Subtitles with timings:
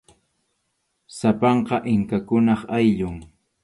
[1.17, 3.17] Sapanka inkakunap ayllun.